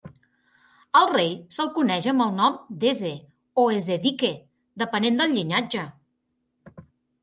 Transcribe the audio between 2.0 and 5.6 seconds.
amb el nom d'"Eze" o "Ezedike", depenent del